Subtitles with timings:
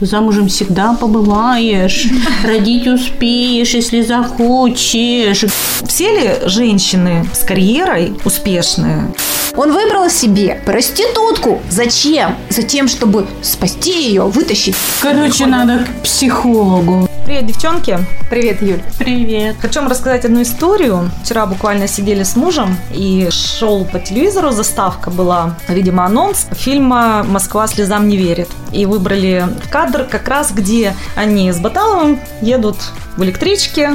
[0.00, 2.06] Замужем всегда побываешь,
[2.44, 5.44] родить успеешь, если захочешь.
[5.86, 9.12] Все ли женщины с карьерой успешные?
[9.54, 11.60] Он выбрал себе проститутку.
[11.70, 12.36] Зачем?
[12.50, 14.76] Затем, чтобы спасти ее, вытащить.
[15.00, 17.08] Короче, надо к психологу.
[17.26, 17.98] Привет, девчонки.
[18.30, 18.80] Привет, Юль.
[18.98, 19.56] Привет.
[19.60, 21.10] Хочу вам рассказать одну историю.
[21.24, 27.66] Вчера буквально сидели с мужем и шел по телевизору, заставка была, видимо, анонс фильма «Москва
[27.66, 28.48] слезам не верит».
[28.70, 32.76] И выбрали кадр как раз, где они с Баталовым едут
[33.16, 33.92] в электричке.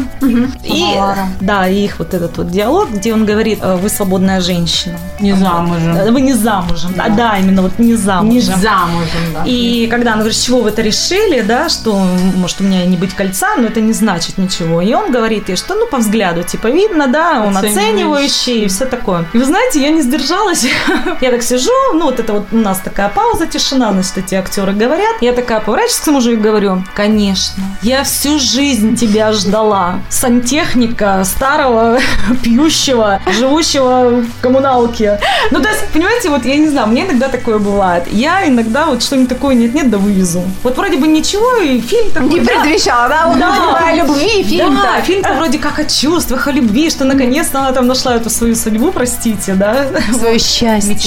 [0.64, 0.96] И,
[1.40, 4.98] да, и их вот этот вот диалог, где он говорит, «Э, вы свободная женщина.
[5.20, 5.94] Не замужем.
[5.94, 6.94] Да, Вы не замужем.
[6.96, 8.34] Да, да именно вот не замужем.
[8.34, 9.44] Не замужем, да.
[9.46, 11.96] И когда он говорит, с чего вы это решили, да, что
[12.36, 14.82] может у меня не быть кольца, но это не значит ничего.
[14.82, 17.90] И он говорит ей, что ну по взгляду типа видно, да, он Оценивающий.
[17.90, 19.26] оценивающий и все такое.
[19.34, 20.66] И вы знаете, я не сдержалась.
[21.22, 24.74] я так сижу, ну вот это вот у нас такая пауза, тишина, значит, эти актеры
[24.82, 25.22] говорят.
[25.22, 30.00] Я такая поворачиваюсь к мужу и говорю, конечно, я всю жизнь тебя ждала.
[30.10, 32.00] Сантехника старого,
[32.44, 35.20] пьющего, живущего в коммуналке.
[35.52, 38.06] Ну, то есть, понимаете, вот я не знаю, мне иногда такое бывает.
[38.12, 40.42] Я иногда вот что-нибудь такое нет-нет, да вывезу.
[40.64, 42.30] Вот вроде бы ничего, и фильм такой.
[42.30, 43.36] Не да, предвещала, да?
[43.38, 43.94] Да.
[43.94, 45.02] любви, фильм, да, да.
[45.02, 48.92] фильм вроде как о чувствах, о любви, что наконец-то она там нашла эту свою судьбу,
[48.92, 49.88] простите, да.
[50.14, 50.98] Свое счастье.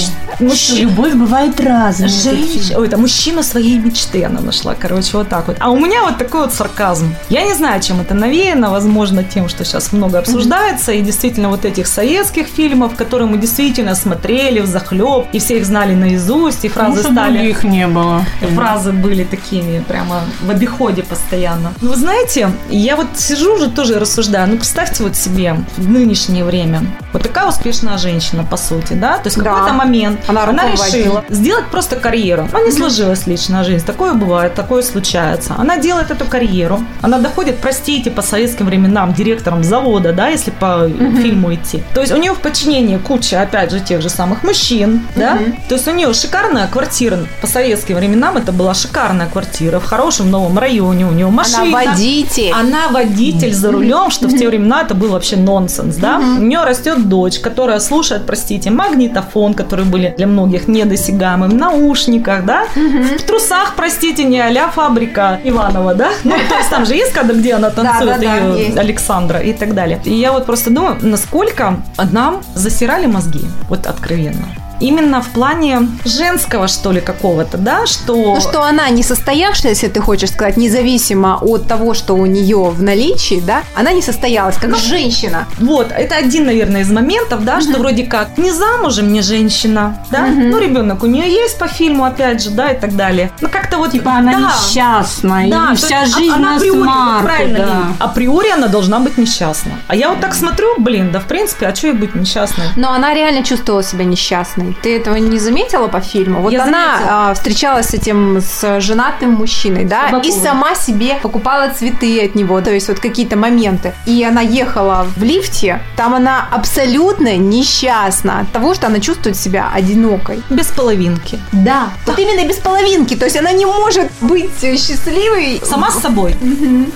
[0.41, 2.09] Мужчина- Любовь бывает разная.
[2.09, 5.57] Женщина, ой, это мужчина своей мечты она нашла, короче, вот так вот.
[5.61, 7.15] А у меня вот такой вот сарказм.
[7.29, 11.65] Я не знаю, чем это навеяно, возможно, тем, что сейчас много обсуждается, и действительно вот
[11.65, 16.69] этих советских фильмов, которые мы действительно смотрели в захлеб, и все их знали наизусть, и
[16.69, 17.49] фразы Потому стали...
[17.49, 18.25] их не было.
[18.55, 21.73] Фразы были такими прямо в обиходе постоянно.
[21.81, 24.49] Ну, Вы знаете, я вот сижу уже тоже рассуждаю.
[24.49, 26.83] Ну, представьте вот себе в нынешнее время.
[27.13, 29.19] Вот такая успешная женщина, по сути, да?
[29.19, 29.45] То есть Да.
[29.55, 32.49] какой-то момент Она она решила сделать просто карьеру.
[32.53, 33.85] Ну, не сложилась личная жизнь.
[33.85, 35.55] Такое бывает, такое случается.
[35.59, 36.81] Она делает эту карьеру.
[37.03, 40.89] Она доходит, простите, по советским временам директором завода, да, если по
[41.23, 41.83] фильму идти.
[41.95, 45.39] То есть у нее в подчинении куча, опять же, тех же самых мужчин, да?
[45.69, 47.19] То есть у нее шикарная квартира.
[47.41, 51.07] По советским временам это была шикарная квартира в хорошем новом районе.
[51.07, 51.63] У нее машина.
[51.65, 52.53] Она водитель.
[52.53, 56.19] Она водитель за рулем, что в те времена это был вообще нонсенс, да?
[56.19, 62.45] У нее растет дочь, которая слушает, простите, магнитофон, которые были для многих недосягаемым, в наушниках,
[62.45, 62.65] да?
[62.75, 66.11] В трусах, простите, не а фабрика Иванова, да?
[66.25, 68.79] Ну, то есть там же есть кадр, где она танцует, ее.
[68.79, 70.01] Александра и так далее.
[70.05, 71.77] И я вот просто думаю, насколько
[72.13, 74.47] нам засирали мозги, вот откровенно.
[74.81, 78.35] Именно в плане женского, что ли, какого-то, да, что...
[78.35, 82.83] Ну, что она не состоявшаяся, ты хочешь сказать, независимо от того, что у нее в
[82.83, 85.47] наличии, да, она не состоялась, как женщина.
[85.59, 90.27] Вот, это один, наверное, из моментов, да, что вроде как не замужем, не женщина, да,
[90.27, 93.31] ну, ребенок у нее есть по фильму, опять же, да, и так далее.
[93.41, 93.93] Ну, как-то вот...
[93.95, 98.05] Типа она да, несчастная, Да, и то вся жизнь она на априори, смарку, правильно, да.
[98.05, 99.73] Априори она должна быть несчастна.
[99.87, 102.67] А я вот так смотрю, блин, да, в принципе, а что ей быть несчастной?
[102.77, 104.64] Но она реально чувствовала себя несчастной.
[104.83, 106.41] Ты этого не заметила по фильму?
[106.41, 107.31] Вот Я она заметила.
[107.31, 110.29] а, встречалась с этим с женатым мужчиной, да, Табаковым.
[110.29, 113.93] и сама себе покупала цветы от него, то есть вот какие-то моменты.
[114.07, 119.71] И она ехала в лифте, там она абсолютно несчастна от того, что она чувствует себя
[119.75, 120.43] одинокой.
[120.51, 121.39] Без половинки.
[121.53, 121.89] Да.
[122.07, 125.61] Вот именно без половинки, то есть она не может быть счастливой.
[125.65, 126.37] Сама с собой.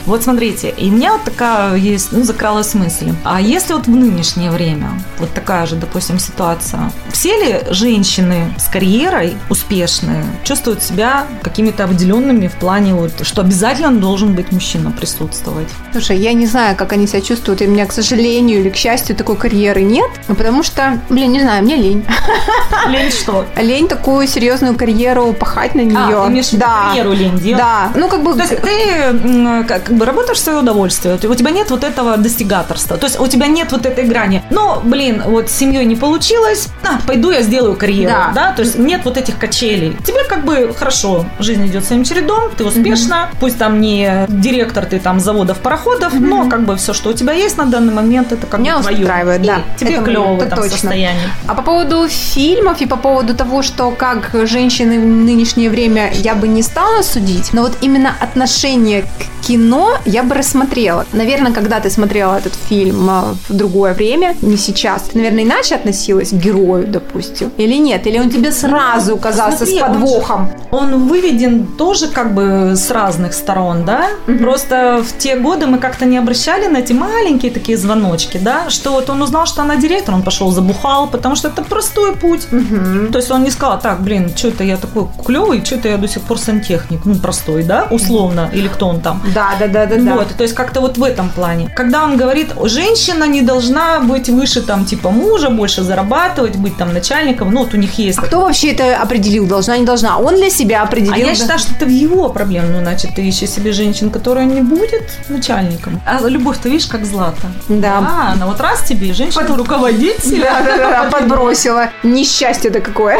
[0.07, 3.13] Вот смотрите, и у меня вот такая есть, ну, закралась мысль.
[3.25, 8.69] А если вот в нынешнее время, вот такая же, допустим, ситуация, все ли женщины с
[8.69, 15.69] карьерой успешные чувствуют себя какими-то обделенными в плане вот, что обязательно должен быть мужчина присутствовать?
[15.93, 18.77] Слушай, я не знаю, как они себя чувствуют, и у меня, к сожалению или к
[18.77, 22.05] счастью, такой карьеры нет, ну, потому что, блин, не знаю, мне лень.
[22.89, 23.47] Лень что?
[23.57, 26.23] Лень такую серьезную карьеру пахать на нее.
[26.23, 26.89] А, имеешь да.
[26.89, 27.59] карьеру лень делать?
[27.59, 28.35] Да, ну как бы...
[28.35, 32.97] То есть ты как бы работаешь в свое удовольствие, у тебя нет вот этого достигаторства,
[32.97, 34.43] то есть у тебя нет вот этой грани.
[34.51, 38.31] Но, блин, вот с семьей не получилось, а, пойду я сделаю карьеру, Да.
[38.35, 38.53] да.
[38.53, 39.97] то есть нет вот этих качелей.
[40.05, 44.99] Тебе как бы хорошо, жизнь идет своим чередом, ты успешна, пусть там не директор ты
[45.01, 48.47] там заводов, пароходов, но как бы все, что у тебя есть на данный момент, это
[48.47, 48.99] как Меня бы твое.
[49.01, 49.59] устраивает, И да.
[49.79, 50.71] Тебе Это клево в это этом точно.
[50.79, 51.21] состоянии.
[51.47, 56.35] А по поводу фильмов и по поводу того, что как женщины в нынешнее время я
[56.35, 61.07] бы не стала судить, но вот именно отношение к кино я бы рассмотрела.
[61.13, 65.75] Наверное, когда ты смотрела этот фильм а, в другое время, не сейчас, ты, наверное, иначе
[65.75, 68.07] относилась к герою, допустим, или нет?
[68.07, 70.51] Или он тебе сразу казался Смотри, с он подвохом?
[70.71, 74.09] Он выведен тоже как бы с разных сторон, да?
[74.41, 78.71] Просто в те годы мы как-то не обращали на эти маленькие такие звоночки, да?
[78.71, 82.49] Что вот он узнал, что она директор, он пошел забухал, потому что это простой путь.
[82.51, 83.13] Мгм.
[83.13, 85.97] То есть он не сказал, так, блин, что это я такой клевый, что это я
[85.97, 89.23] до сих пор сантехник, ну простой, да, условно, или кто он там.
[89.35, 90.15] Да, да, да, да, да.
[90.15, 91.71] Вот, то есть как-то вот в этом плане.
[91.77, 96.93] Когда он говорит, женщина не должна быть выше там типа мужа, больше зарабатывать, быть там
[96.93, 98.19] начальником, ну вот у них есть.
[98.19, 99.47] А кто вообще это определил?
[99.47, 100.19] Должна, не должна?
[100.19, 101.15] Он для себя определил.
[101.15, 101.35] А я да?
[101.35, 102.73] считаю, что это в его проблем.
[102.73, 106.01] Ну, значит, ты ищи себе женщин, которая не будет начальником.
[106.07, 107.43] А любовь-то, видишь, как злато.
[107.69, 107.99] Да.
[107.99, 110.41] А, она вот раз тебе, женщина руководитель.
[110.43, 111.91] Да, да, да, да, подбросила.
[112.03, 113.19] Несчастье-то какое.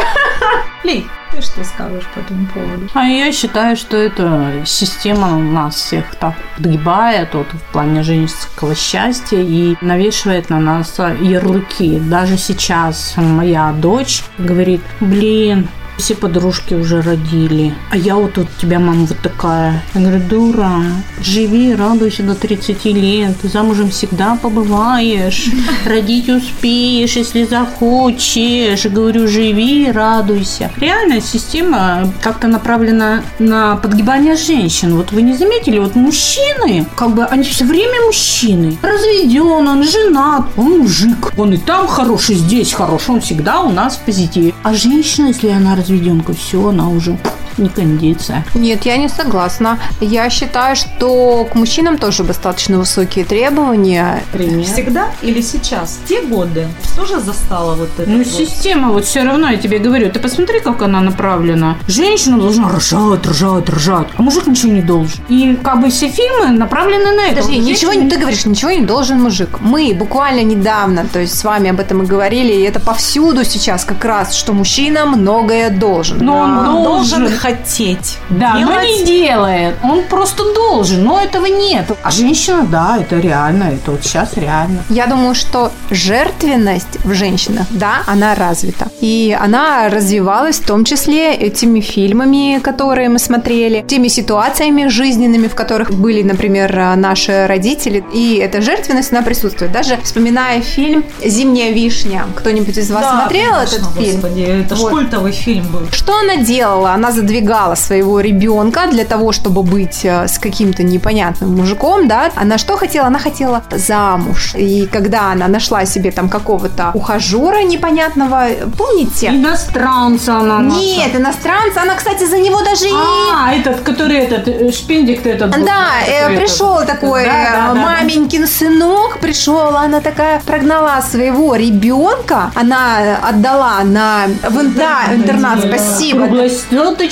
[0.83, 2.89] Лей, ты что скажешь по этому поводу?
[2.93, 9.39] А я считаю, что эта система нас всех так подгибает вот, в плане женского счастья
[9.39, 11.99] и навешивает на нас ярлыки.
[11.99, 15.67] Даже сейчас моя дочь говорит, блин,
[15.99, 19.83] все подружки уже родили, а я вот тут у тебя, мама, вот такая.
[19.93, 20.81] Я говорю, дура,
[21.21, 25.49] живи, радуйся до 30 лет, замужем всегда побываешь,
[25.85, 28.85] родить успеешь, если захочешь.
[28.85, 30.71] Говорю, живи, радуйся.
[30.77, 34.95] Реально система как-то направлена на подгибание женщин.
[34.95, 38.77] Вот вы не заметили, вот мужчины, как бы они все время мужчины.
[38.81, 41.33] Разведен, он женат, он мужик.
[41.37, 44.53] Он и там хороший, здесь хороший, он всегда у нас в позитиве.
[44.63, 47.17] А женщина, если она разведенка, все, она уже
[47.59, 48.43] не кондиция.
[48.53, 49.79] Нет, я не согласна.
[50.01, 54.23] Я считаю, что к мужчинам тоже достаточно высокие требования.
[54.31, 54.65] Пример.
[54.65, 55.99] Всегда или сейчас?
[56.03, 58.09] В те годы тоже застала вот это.
[58.09, 58.27] Ну, вот.
[58.27, 61.77] система, вот все равно, я тебе говорю, ты посмотри, как она направлена.
[61.87, 65.21] Женщина должна рожать, рожать, рожать, а мужик ничего не должен.
[65.29, 67.41] И как бы все фильмы направлены на это.
[67.41, 69.59] Подожди, ничего не, ты говоришь, ничего не должен мужик.
[69.61, 73.83] Мы буквально недавно, то есть с вами об этом и говорили, и это повсюду сейчас
[73.85, 76.17] как раз, что мужчина многое должен.
[76.19, 77.19] Но он Он должен.
[77.19, 78.17] должен хотеть.
[78.29, 78.87] Да, но делать.
[78.87, 79.75] не делает.
[79.83, 81.85] Он просто должен, но этого нет.
[82.03, 84.83] А женщина, да, это реально, это вот сейчас реально.
[84.89, 88.87] Я думаю, что жертвенность в женщинах, да, она развита.
[89.01, 95.55] И она развивалась в том числе этими фильмами, которые мы смотрели, теми ситуациями жизненными, в
[95.55, 98.03] которых были, например, наши родители.
[98.13, 99.71] И эта жертвенность, она присутствует.
[99.71, 102.25] Даже вспоминая фильм «Зимняя вишня».
[102.35, 104.21] Кто-нибудь из вас Да, смотрел конечно, этот фильм?
[104.21, 104.91] Господи, это Вот.
[104.91, 105.87] культовый фильм был.
[105.91, 106.91] Что она делала?
[106.91, 112.31] Она задвигала своего ребенка для того, чтобы быть э, с каким-то непонятным мужиком, да?
[112.35, 113.07] Она что хотела?
[113.07, 114.55] Она хотела замуж.
[114.55, 118.47] И когда она нашла себе там какого-то ухажера непонятного,
[118.77, 119.27] помните?
[119.27, 120.81] Иностранца она нашла.
[120.81, 121.81] Нет, иностранца.
[121.83, 122.93] Она, кстати, за него даже и...
[122.93, 125.55] А, этот, который этот, э, шпиндик этот.
[125.55, 126.99] был, Да, э, пришел этот.
[126.99, 127.81] такой Да, да, да, да.
[127.81, 136.27] маменькин сынок, пришел, она такая прогнала своего ребенка, она отдала на в, да, интернат, спасибо,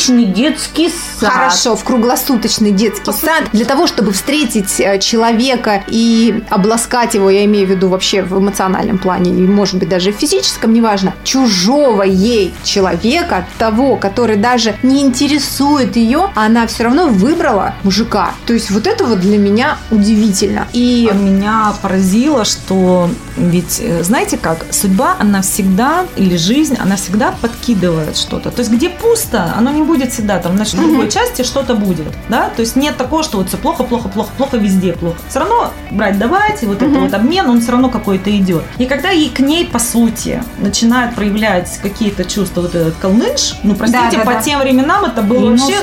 [0.07, 0.89] Круглосуточный детский
[1.19, 1.33] сад.
[1.33, 7.43] Хорошо, в круглосуточный детский сад для того, чтобы встретить э, человека и обласкать его, я
[7.45, 12.03] имею в виду вообще в эмоциональном плане, и может быть даже в физическом, неважно, чужого
[12.03, 18.31] ей человека, того, который даже не интересует ее, она все равно выбрала мужика.
[18.45, 20.67] То есть вот это вот для меня удивительно.
[20.73, 26.95] И А Меня поразило, что ведь, э, знаете как, судьба, она всегда, или жизнь, она
[26.95, 28.51] всегда подкидывает что-то.
[28.51, 32.07] То есть где пусто, оно не будет всегда, там, значит, в другой части что-то будет,
[32.29, 32.49] да?
[32.55, 35.17] То есть нет такого, что вот все плохо, плохо, плохо, плохо, везде плохо.
[35.29, 38.63] Все равно брать, давать, и вот это вот обмен, он все равно какой-то идет.
[38.77, 43.75] И когда ей к ней, по сути, начинают проявлять какие-то чувства, вот этот колныш, ну,
[43.75, 44.41] простите, Да, да, по да.
[44.41, 45.79] тем временам это было вообще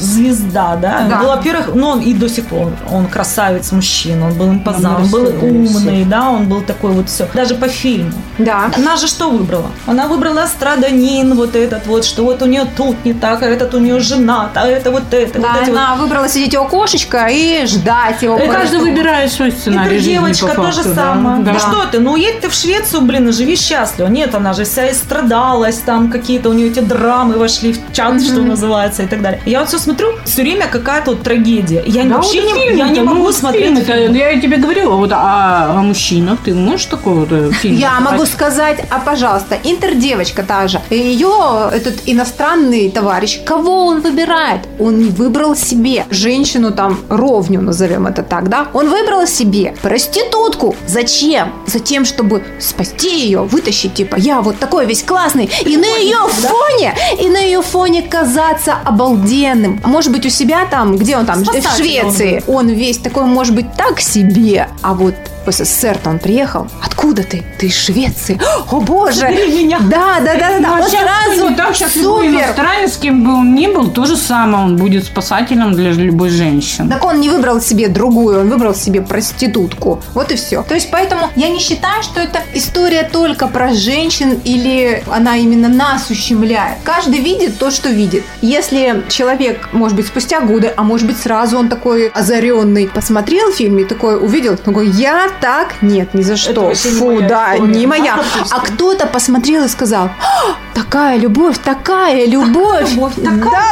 [0.00, 1.06] звезда, да.
[1.08, 1.20] Да.
[1.22, 5.08] Ну, во-первых, ну, он и до сих пор, он красавец мужчина, он был импозант, он
[5.10, 7.28] был умный, да, он был такой вот все.
[7.34, 8.12] Даже по фильму.
[8.38, 9.70] да, Она же что выбрала?
[9.86, 13.74] Она выбрала страданин, вот этот вот, что вот у нее тут не так, а этот
[13.74, 15.38] у нее женат, а это вот это.
[15.38, 15.78] да, вот эти вот.
[15.78, 18.36] она выбрала сидеть у окошечка и ждать его.
[18.38, 20.94] И по- Каждый выбирает свой И сценарий жизни девочка, то же да.
[20.94, 21.42] самое.
[21.42, 21.52] Да.
[21.52, 24.08] Ну что ты, ну едь ты в Швецию, блин, и живи счастливо.
[24.08, 28.40] Нет, она же вся истрадалась, там какие-то у нее эти драмы вошли в чат, что
[28.40, 29.40] называется, и так далее.
[29.46, 31.82] Я вот все смотрю, все время какая-то вот трагедия.
[31.86, 34.14] Я Да вообще вот не, я не ну могу вот смотреть фильм.
[34.14, 38.26] Я тебе говорю, вот о, о мужчинах ты можешь такой вот э, фильм Я могу
[38.26, 40.80] сказать, а пожалуйста, интердевочка та же.
[40.90, 43.40] Ее этот иностранный товарищ товарищ.
[43.44, 44.60] Кого он выбирает?
[44.78, 48.68] Он не выбрал себе женщину там ровню, назовем это так, да?
[48.74, 50.76] Он выбрал себе проститутку.
[50.86, 51.52] Зачем?
[51.66, 56.94] Затем, чтобы спасти ее, вытащить, типа, я вот такой весь классный, и на ее фоне,
[57.20, 59.80] и на ее фоне казаться обалденным.
[59.82, 63.54] А Может быть, у себя там, где он там, в Швеции, он весь такой, может
[63.54, 64.68] быть, так себе.
[64.82, 65.14] А вот
[65.48, 66.66] в СССР-то он приехал.
[66.84, 67.44] Откуда ты?
[67.58, 68.40] Ты из Швеции.
[68.70, 69.20] О, боже!
[69.20, 69.78] Забери меня.
[69.80, 70.88] Да, да, да, да, да.
[70.88, 72.40] Сейчас сразу не так, сейчас любой супер.
[72.40, 76.30] иностранец, с кем бы он ни был, то же самое, он будет спасателем для любой
[76.30, 76.90] женщины.
[76.90, 80.02] Так он не выбрал себе другую, он выбрал себе проститутку.
[80.14, 80.62] Вот и все.
[80.62, 85.68] То есть поэтому я не считаю, что это история только про женщин или она именно
[85.68, 86.78] нас ущемляет.
[86.84, 88.24] Каждый видит то, что видит.
[88.42, 93.78] Если человек, может быть, спустя годы, а может быть сразу он такой озаренный, посмотрел фильм
[93.78, 96.72] и такой увидел, такой, я так, нет, ни за что.
[96.74, 97.74] Фу, да, история.
[97.74, 98.16] не моя.
[98.16, 98.56] Допустим.
[98.56, 102.90] А кто-то посмотрел и сказал, «А, такая любовь, такая любовь.
[102.94, 103.30] Любовь, Да,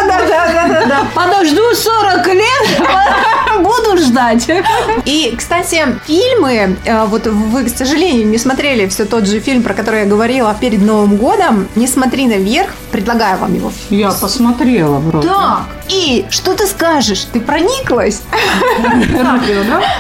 [0.09, 1.01] да, да, да, да, да.
[1.15, 2.83] Подожду 40 лет,
[3.63, 4.49] буду ждать.
[5.05, 9.75] И, кстати, фильмы, э, вот вы, к сожалению, не смотрели все тот же фильм, про
[9.75, 11.69] который я говорила перед Новым годом.
[11.75, 13.73] Не смотри наверх, предлагаю вам его.
[13.91, 15.29] Я посмотрела вроде.
[15.29, 17.27] Так, и что ты скажешь?
[17.33, 18.23] Ты прониклась?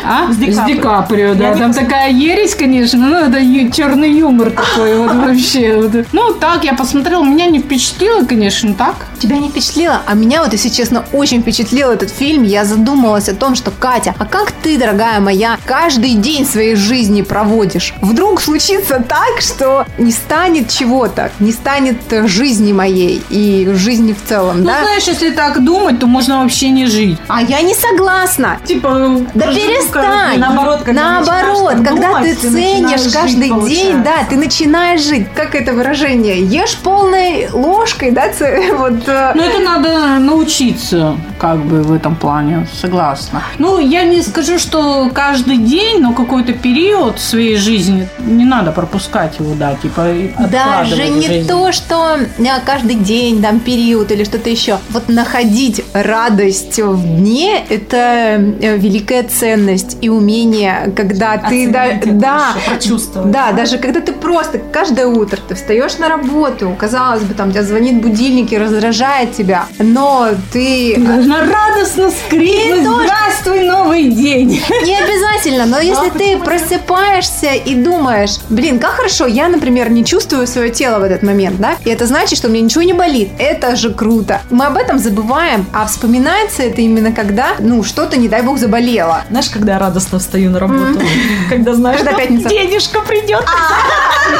[0.04, 0.30] А?
[0.32, 0.74] С Ди С Каприо.
[0.74, 1.45] Ди Каприо, да.
[1.46, 3.38] Я Там такая ересь, конечно, ну это
[3.72, 6.04] черный юмор такой вот вообще.
[6.12, 8.94] Ну так, я посмотрела, меня не впечатлило, конечно, так.
[9.18, 10.02] Тебя не впечатлило?
[10.06, 12.42] А меня вот, если честно, очень впечатлил этот фильм.
[12.42, 17.22] Я задумалась о том, что, Катя, а как ты, дорогая моя, каждый день своей жизни
[17.22, 17.94] проводишь?
[18.02, 24.60] Вдруг случится так, что не станет чего-то, не станет жизни моей и жизни в целом,
[24.60, 24.82] Ну, да?
[24.82, 27.18] знаешь, если так думать, то можно вообще не жить.
[27.28, 28.58] А я не согласна.
[28.64, 30.38] Типа, Да перестань!
[30.38, 34.02] Наоборот, когда Наоборот, так когда думать, ты ты ценишь жить, каждый день, получается.
[34.04, 35.26] да, ты начинаешь жить.
[35.34, 36.40] Как это выражение?
[36.42, 38.26] Ешь полной ложкой, да,
[38.78, 39.08] вот.
[39.08, 43.42] э, Ну, это надо научиться, как бы, в этом плане, согласна.
[43.58, 48.72] Ну, я не скажу, что каждый день, но какой-то период в своей жизни не надо
[48.72, 50.06] пропускать его, да, типа,
[50.50, 51.48] Даже не жизнь.
[51.48, 54.78] то, что э, каждый день, там, период или что-то еще.
[54.90, 61.68] Вот находить радость в дне– это э, великая ценность и умение, когда ты...
[61.68, 63.30] да- это да, еще, прочувствовать.
[63.30, 67.62] Да, даже когда ты просто каждое утро ты встаешь на работу, казалось бы, там тебя
[67.62, 75.66] звонит будильник и раздражает тебя, но ты Должна радостно скрикнуть «Здравствуй, новый день!» не обязательно,
[75.66, 80.98] но если ты просыпаешься и думаешь, блин, как хорошо, я, например, не чувствую свое тело
[80.98, 83.92] в этот момент, да, и это значит, что у меня ничего не болит, это же
[83.92, 84.40] круто.
[84.50, 89.22] Мы об этом забываем, а вспоминается это именно когда, ну, что-то, не дай бог, заболело.
[89.30, 91.00] Знаешь, когда я радостно встаю на работу?
[91.48, 92.48] Когда знаешь, Когда пятница.
[92.48, 93.44] денежка придет.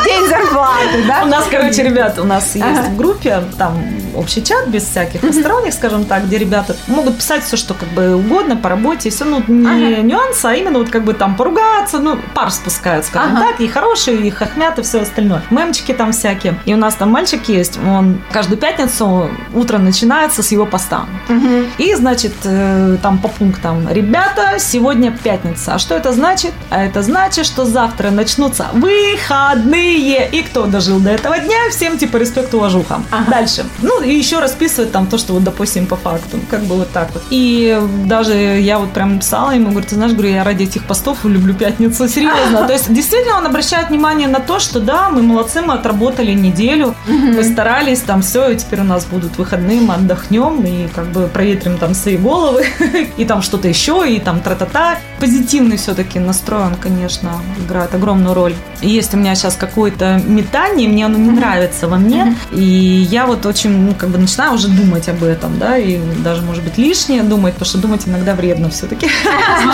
[0.04, 1.24] День зарплаты, У да?
[1.26, 3.78] нас, короче, ребята, у нас есть в группе там
[4.16, 8.16] общий чат без всяких посторонних, скажем так, где ребята могут писать все, что как бы
[8.16, 10.02] угодно по работе, и все, ну, не Ага.
[10.02, 13.46] нюансы, а именно вот как бы там поругаться, ну, пар спускают, скажем Ага.
[13.50, 15.42] так, и хорошие, и хохмят, и все остальное.
[15.50, 16.58] Мемчики там всякие.
[16.64, 21.06] И у нас там мальчик есть, он каждую пятницу утро начинается с его поста.
[21.28, 21.66] Мгм.
[21.78, 23.88] И, значит, э, там по пунктам.
[23.90, 25.74] Ребята, сегодня пятница.
[25.74, 26.52] А что это значит?
[26.70, 30.28] А это значит, что завтра начнутся выходные.
[30.30, 33.00] И кто дожил до этого дня, всем типа респект, уважуха.
[33.10, 33.30] Ага.
[33.30, 33.64] Дальше.
[33.82, 36.38] Ну, и еще расписывает там то, что вот, допустим, по факту.
[36.50, 37.22] Как бы вот так вот.
[37.30, 41.24] И даже я вот прям писала ему, говорю, ты знаешь, говорю, я ради этих постов
[41.24, 42.08] люблю пятницу.
[42.16, 42.66] Серьезно.
[42.66, 46.94] То есть, действительно, он обращает внимание на то, что да, мы молодцы, мы отработали неделю,
[47.06, 51.26] мы старались, там все, и теперь у нас будут выходные, мы отдохнем и как бы
[51.26, 52.66] проветрим там свои головы,
[53.16, 54.98] и там что-то еще, и там тра-та-та.
[55.20, 58.54] Позитивный все-таки настрой, он, конечно, играет огромную роль.
[58.82, 63.46] Есть у меня сейчас какое-то метание, мне оно не нравится во мне, и я вот
[63.46, 67.54] очень, как бы начинаю уже думать об этом, да, и даже, может быть, лишнее думать,
[67.54, 69.08] потому что думать иногда вредно все-таки.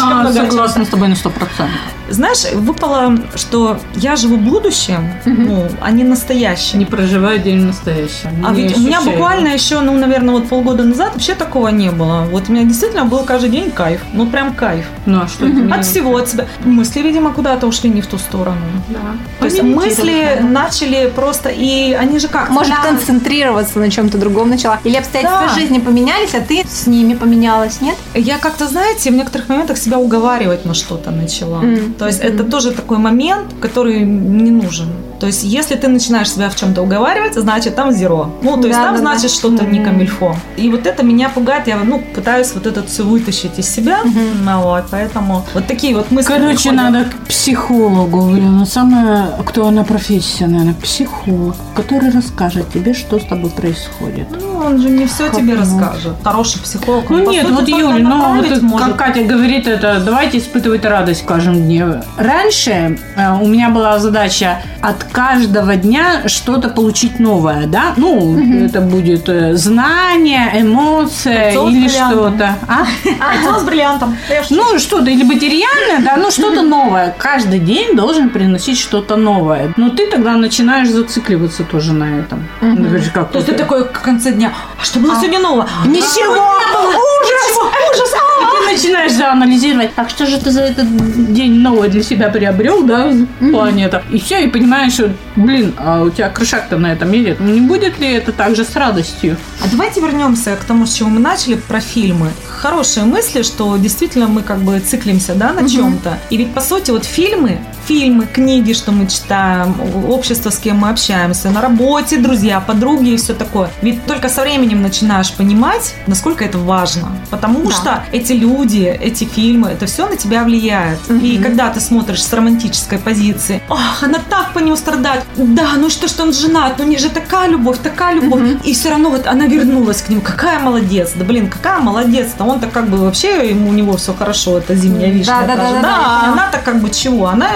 [0.03, 1.79] А, Согласна с тобой на сто процентов.
[2.09, 6.79] Знаешь, выпало, что я живу будущим, ну, а не настоящим.
[6.79, 8.29] Не проживаю день настоящий.
[8.45, 12.27] А ведь у меня буквально еще, ну, наверное, вот полгода назад вообще такого не было.
[12.31, 14.03] Вот у меня действительно был каждый день кайф.
[14.13, 14.87] Ну, прям кайф.
[15.07, 15.75] Ну, а что это?
[15.75, 16.47] От всего, от себя.
[16.65, 18.61] Мысли, видимо, куда-то ушли не в ту сторону.
[18.89, 18.99] Да.
[19.39, 22.51] То есть мысли начали просто, и они же как?
[22.51, 24.79] Может концентрироваться на чем-то другом начала.
[24.85, 25.55] Или обстоятельства Да.
[25.55, 27.97] жизни поменялись, а ты с ними поменялась, нет?
[28.15, 31.61] Я как-то, знаете, в некоторых моментах себя уговаривать на что-то начала.
[31.61, 31.95] Мгм.
[31.95, 34.89] То есть это тоже такой момент, который не нужен.
[35.23, 38.35] То есть, если ты начинаешь себя в чем-то уговаривать, значит, там зеро.
[38.43, 39.29] Ну, то есть, Да, там, да, значит, да.
[39.29, 40.35] что-то не камильфо.
[40.57, 41.69] И вот это меня пугает.
[41.69, 43.99] Я, ну, пытаюсь вот это все вытащить из себя.
[44.05, 46.75] Ну, вот, поэтому вот такие вот мысли Короче, приходят.
[46.75, 48.67] надо к психологу, блин.
[48.67, 54.27] Самая актуальная профессия, наверное, психолог, который расскажет тебе, что с тобой происходит.
[54.41, 56.17] Ну, он же не все тебе Как расскажет.
[56.25, 57.09] Хороший психолог.
[57.11, 58.89] Ну нет, сути, вот Юль, ну вот может.
[58.89, 62.03] как Катя говорит, это давайте испытывать радость в каждом дне.
[62.17, 67.95] Раньше э, у меня была задача от каждого дня что-то получить новое, да?
[67.97, 72.57] Ну, это будет э, знание, эмоция Кольцо или что-то.
[72.67, 72.85] А?
[73.05, 74.17] Кольцо с бриллиантом.
[74.51, 77.15] Ну, что-то или материальное, да, ну что-то новое.
[77.19, 79.73] Каждый день должен приносить что-то новое.
[79.77, 82.49] Но ты тогда начинаешь зацикливаться тоже на этом.
[82.61, 85.69] Ну, говоришь, как То есть ты такой в конце дня, а что было сегодня нового?
[85.87, 86.33] Ничего!
[86.73, 87.59] ужас,
[87.93, 88.22] ужас!
[88.71, 90.87] Начинаешь да, анализировать, так что же ты за этот
[91.33, 94.03] день новое для себя приобрел, да, в плане это.
[94.11, 97.41] И все, и понимаешь, что, блин, а у тебя крышак-то на этом едет.
[97.41, 99.37] Не будет ли это так же с радостью?
[99.63, 102.31] А давайте вернемся к тому, с чего мы начали, про фильмы.
[102.49, 106.19] Хорошие мысли, что действительно мы как бы циклимся, да, на чем-то.
[106.31, 107.59] И ведь, по сути, вот фильмы,
[107.93, 109.75] фильмы, книги, что мы читаем,
[110.09, 113.69] общество, с кем мы общаемся, на работе, друзья, подруги и все такое.
[113.83, 117.09] Ведь только со временем начинаешь понимать, насколько это важно.
[117.31, 117.71] Потому Да.
[117.71, 120.99] что эти люди, эти фильмы, это все на тебя влияет.
[121.11, 125.91] И когда ты смотришь с романтической позиции, ах, она так по нему страдает, да, ну
[125.91, 128.41] что, что он женат, ну них же такая любовь, такая любовь.
[128.65, 132.69] И все равно вот она вернулась к нему, какая молодец, да блин, какая молодец-то, он-то
[132.69, 135.35] как бы вообще, ему, у него все хорошо, это зимняя вишня.
[135.47, 135.75] Да, да, да, же.
[135.75, 136.33] да, да, я а поняла.
[136.33, 137.49] она-то как бы чего, она,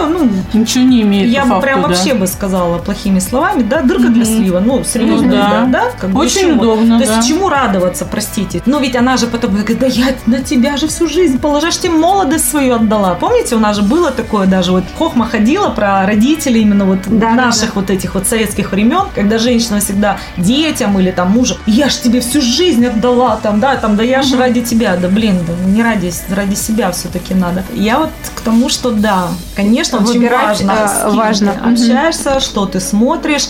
[0.52, 1.88] ну, Ничего не имеет я по бы факту, прям да.
[1.88, 4.36] вообще бы сказала плохими словами, да, дырка для Мгм.
[4.36, 5.48] слива, ну, серьезно, Ну да.
[5.48, 6.60] да, да, как бы Очень чего?
[6.62, 7.22] удобно, То есть да.
[7.26, 8.62] чему радоваться, простите?
[8.66, 11.92] Но ведь она же потом говорит, да я на тебя же всю жизнь положишь, тебе
[11.92, 13.14] молодость свою отдала.
[13.14, 17.30] Помните, у нас же было такое даже вот Хохма ходила про родителей именно вот Да,
[17.30, 21.88] да, наших вот этих вот советских времен, когда женщина всегда детям или там мужу, я
[21.88, 25.38] ж тебе всю жизнь отдала, там, да, там, да я ж ради тебя, да блин,
[25.46, 27.64] да не ради, ради себя все-таки надо.
[27.74, 31.52] Я вот к тому, что да, конечно, очень Выбирать, важно, э, с кем важно.
[31.52, 33.48] ты общаешься, что ты смотришь,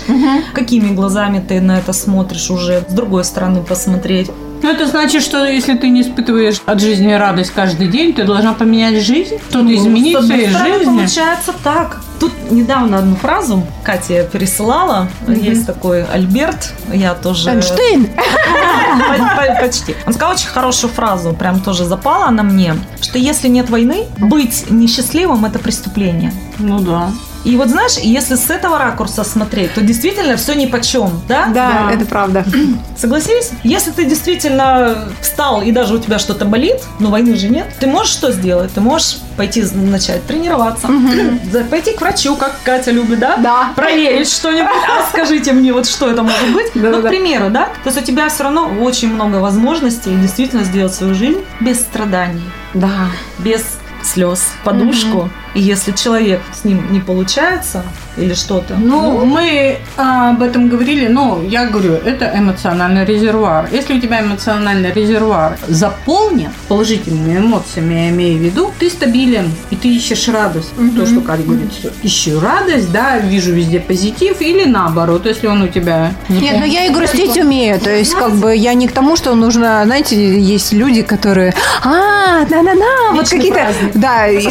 [0.52, 4.30] какими глазами ты на это смотришь уже, с другой стороны посмотреть.
[4.62, 8.54] Ну, это значит, что если ты не испытываешь от жизни радость каждый день, ты должна
[8.54, 10.84] поменять жизнь, что-то изменить Ну, С в своей жизни.
[10.96, 12.00] получается так.
[12.18, 15.08] Тут недавно одну фразу Катя пересылала.
[15.28, 17.50] Есть такой Альберт, я тоже...
[17.50, 18.06] Эйнштейн!
[18.16, 19.94] По- по- Почти.
[20.06, 24.70] Он сказал очень хорошую фразу, прям тоже запала она мне, что если нет войны, быть
[24.70, 26.32] несчастливым– это преступление.
[26.58, 27.10] Ну да.
[27.44, 31.46] И вот знаешь, если с этого ракурса смотреть, то действительно все ни по чем, да?
[31.46, 31.92] Да, Да.
[31.92, 32.44] это правда.
[32.96, 33.50] Согласились?
[33.62, 37.86] Если ты действительно встал и даже у тебя что-то болит, но войны же нет, ты
[37.86, 38.72] можешь что сделать?
[38.72, 40.88] Ты можешь пойти начать тренироваться,
[41.52, 43.36] за- пойти к врачу, как Катя любит, да?
[43.36, 43.70] Да.
[43.76, 44.66] Проверить что-нибудь.
[44.98, 46.75] А скажите мне, вот что это может быть?
[46.75, 47.08] Ну, Да-да-да.
[47.08, 47.66] к примеру, да?
[47.84, 52.42] То есть у тебя все равно очень много возможностей действительно сделать свою жизнь без страданий,
[52.75, 52.90] Да.
[53.38, 53.62] без
[54.02, 55.31] слез, подушку.
[55.57, 57.83] И если человек с ним не получается
[58.19, 63.66] или что-то, Ну, мы а, об этом говорили, но я говорю, это эмоциональный резервуар.
[63.73, 69.77] Если у тебя эмоциональный резервуар заполнен положительными эмоциями, я имею в виду, ты стабилен, и
[69.77, 70.73] ты ищешь радость.
[70.97, 71.71] То, что Катя говорит,
[72.03, 76.12] ищу радость, да, вижу везде позитив, или наоборот, если он у тебя...
[76.29, 77.81] Нет, ну я и грустить умею.
[77.81, 81.55] То есть, как бы я не к тому, что нужно, знаете, есть люди, которые.
[81.83, 83.69] А, да-да-да, вот какие-то.
[83.95, 84.47] Да, и-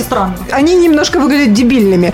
[0.52, 2.13] они немножко выглядят дебильными.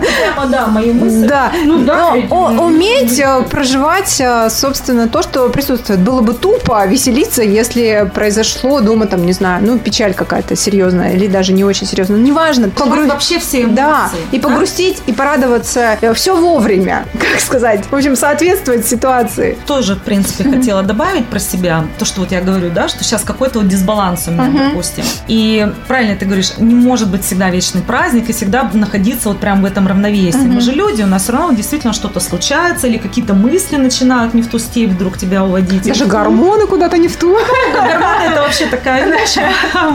[0.00, 1.26] Прямо, да, мои мысли.
[1.26, 6.00] Да, Ну да, но уметь э, проживать, э, собственно, то, что присутствует.
[6.00, 11.28] Было бы тупо веселиться, если произошло дома, там, не знаю, ну, печаль какая-то серьезная или
[11.28, 12.18] даже не очень серьезная.
[12.18, 12.70] Ну, неважно.
[12.70, 13.76] Погрузить вообще все эмоции.
[13.76, 15.96] Да, и погрустить, и порадоваться.
[16.14, 17.84] Все вовремя, как сказать.
[17.88, 19.56] В общем, соответствовать ситуации.
[19.66, 21.84] Тоже, в принципе, хотела добавить про себя.
[21.98, 25.04] То, что вот я говорю, да, что сейчас какой-то вот дисбаланс у меня, допустим.
[25.28, 29.62] И правильно ты говоришь, не может быть всегда вечный праздник и всегда находиться вот прям
[29.62, 30.36] в этом равновесии.
[30.38, 34.42] Мы же люди, у нас все равно действительно что-то случается или какие-то мысли начинают не
[34.42, 35.82] в ту степь вдруг тебя уводить.
[35.82, 37.36] Даже Или- гормоны куда-то не в ту.
[37.72, 39.36] Гормоны это вообще такая вещь.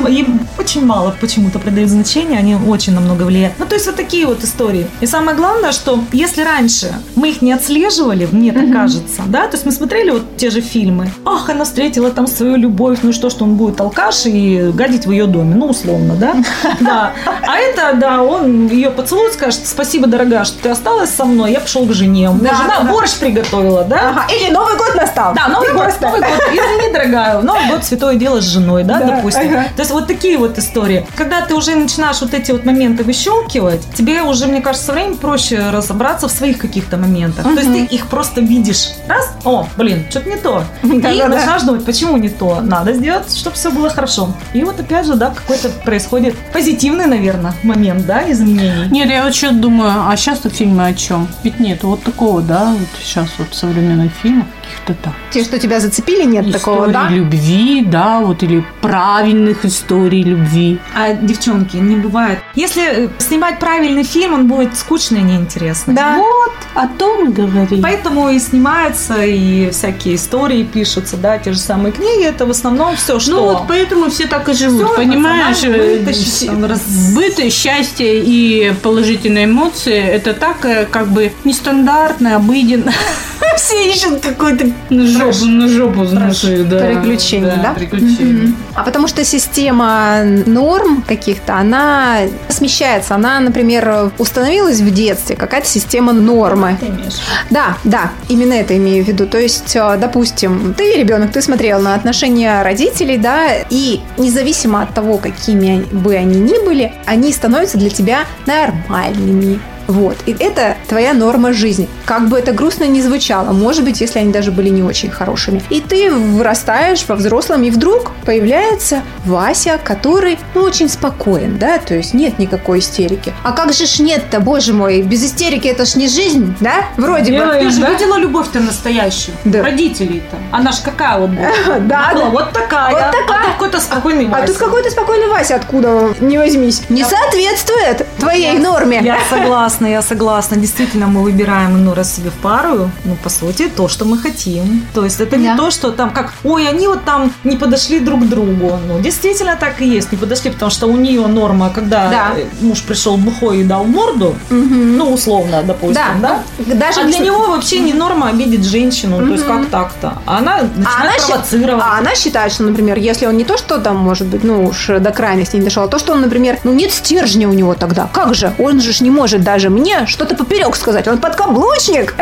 [0.09, 3.55] Им очень мало почему-то придают значения, они очень на много влияют.
[3.59, 4.85] Ну, то есть вот такие вот истории.
[5.01, 9.55] И самое главное, что если раньше мы их не отслеживали, мне так кажется, да, то
[9.55, 11.09] есть мы смотрели вот те же фильмы.
[11.25, 15.05] Ах, она встретила там свою любовь, ну и что, что он будет алкаш и гадить
[15.05, 16.35] в ее доме, ну, условно, да?
[16.81, 17.13] Да.
[17.47, 21.59] А это, да, он ее поцелует, скажет, спасибо, дорогая, что ты осталась со мной, я
[21.59, 22.29] пошел к жене.
[22.29, 22.91] У меня Да, жена да, да.
[22.91, 24.09] борщ приготовила, да?
[24.09, 25.33] Ага, или Новый год настал.
[25.33, 26.05] Да, Новый год, просто.
[26.05, 26.29] Новый год.
[26.51, 29.49] Извини, дорогая, Новый год святое дело с женой, да, Да, допустим.
[29.49, 29.65] ага.
[29.75, 31.05] То есть вот такие вот истории.
[31.15, 35.17] Когда ты уже начинаешь вот эти вот моменты выщелкивать, тебе уже, мне кажется, со временем
[35.17, 37.43] проще разобраться в своих каких-то моментах.
[37.45, 38.89] То есть ты их просто видишь.
[39.07, 40.63] Раз, о, блин, что-то не то.
[40.83, 41.27] И Да-да-да.
[41.27, 42.59] начинаешь думать, почему не то.
[42.61, 44.29] Надо сделать, чтобы все было хорошо.
[44.53, 48.87] И вот опять же, да, какой-то происходит позитивный, наверное, момент, да, изменений.
[48.89, 51.27] Нет, я вот что думаю, а сейчас фильмы о чем?
[51.43, 55.13] Ведь нет вот такого, да, вот сейчас вот современных фильмах каких-то там.
[55.31, 57.09] Те, что тебя зацепили, нет такого, историй да?
[57.09, 60.79] любви, да, вот или правильных историй любви.
[60.95, 62.39] А, девчонки, не бывает.
[62.55, 65.93] Если э, снимать правильный фильм, он будет скучный и неинтересный.
[65.95, 66.17] Да.
[66.17, 67.81] Вот, о том и говорим.
[67.81, 72.23] Поэтому и снимается, и всякие истории пишутся, да, те же самые книги.
[72.23, 73.31] Это в основном все, что...
[73.31, 75.63] Ну вот поэтому все так и живут, Всё понимаешь?
[75.63, 76.81] э, вытащить, все- там, раз-
[77.15, 82.91] Быт, счастье и положительные эмоции– это так э, как бы нестандартно, обыденно.
[83.55, 86.79] Все ищут какой-то на жопу, на жопу, знаешь, да.
[86.79, 87.73] Приключений, да?
[87.73, 88.47] приключений.
[88.47, 88.55] Мгм.
[88.75, 93.15] А потому что система норм каких-то, она смещается.
[93.15, 96.77] Она, например, установилась в детстве, какая-то система нормы.
[96.79, 97.19] Ты имеешь?
[97.49, 99.27] Да, да, именно это имею в виду.
[99.27, 104.93] То есть, э, допустим, ты ребенок, ты смотрел на отношения родителей, да, и независимо от
[104.93, 109.59] того, какими бы они ни были, они становятся для тебя нормальными.
[109.91, 110.17] Вот.
[110.25, 111.89] И это твоя норма жизни.
[112.05, 115.61] Как бы это грустно ни звучало, может быть, если они даже были не очень хорошими.
[115.69, 121.93] И ты вырастаешь во взрослом, и вдруг появляется Вася, который, ну, очень спокоен, да, то
[121.93, 123.33] есть нет никакой истерики.
[123.43, 126.85] А как же ж нет-то, боже мой, без истерики это ж не жизнь, да?
[126.95, 127.51] Вроде бы.
[127.59, 127.89] Ты же да?
[127.89, 129.35] видела любовь-то настоящую?
[129.43, 129.61] Да.
[129.63, 130.37] Родителей-то.
[130.51, 131.47] Она ж какая вот была?
[131.81, 132.29] Да, да.
[132.29, 132.93] вот такая.
[132.93, 133.39] Вот такая.
[133.39, 134.47] А тут какой-то спокойный А Вася.
[134.47, 136.81] тут какой-то спокойный Вася, откуда не возьмись.
[136.89, 139.01] Не соответствует твоей норме.
[139.03, 140.57] Я согласна, я согласна.
[140.57, 144.85] Действительно, мы выбираем ну, раз себе в пару, ну, по сути, то, что мы хотим.
[144.93, 145.37] То есть это Да.
[145.37, 148.79] не то, что там как, ой, они вот там не подошли друг к другу.
[148.87, 152.27] Ну, действительно так и есть, не подошли, потому что у нее норма, когда Да.
[152.61, 154.97] муж пришел бухой и дал морду, Мгм.
[154.97, 156.75] ну, условно, допустим, Да, да?
[156.75, 160.13] даже а не для с- него вообще не норма обидеть женщину, то есть как так-то.
[160.25, 161.83] А она А начинает она, щи- провоцировать.
[161.87, 164.87] а она считает, что, например, если он не то, что там, может быть, ну уж
[164.87, 168.09] до крайности не дошел, а то, что он, например, ну нет стержня у него тогда.
[168.13, 168.53] Как же?
[168.59, 171.07] Он же ж не может даже мне что-то поперек сказать.
[171.07, 172.13] Он подкаблучник.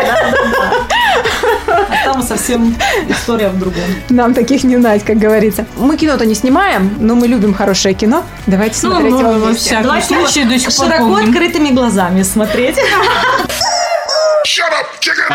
[1.68, 2.76] А там совсем
[3.08, 3.84] история в другом.
[4.10, 5.66] Нам таких не знать, как говорится.
[5.78, 8.24] Мы кино-то не снимаем, но мы любим хорошее кино.
[8.48, 9.80] Давайте Ну, смотреть его вместе.
[9.82, 12.78] Давайте Широко открытыми глазами смотреть.
[14.46, 15.30] Shut up, chicken!